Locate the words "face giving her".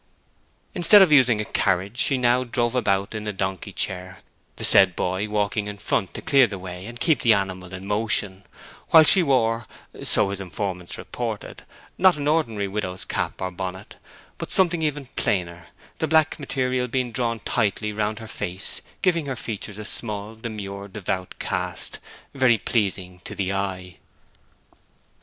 18.27-19.35